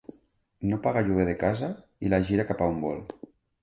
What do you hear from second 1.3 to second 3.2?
de casa i la gira cap a on vol.